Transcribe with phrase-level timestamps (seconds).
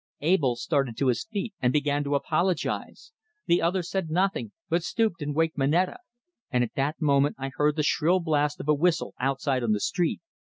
[0.21, 3.11] Abell started to his feet, and began to apologize.
[3.45, 5.99] The other said nothing, but stooped and waked Moneta.
[6.49, 9.79] And at that moment I heard the shrill blast of a whistle outside on the
[9.79, 10.19] street!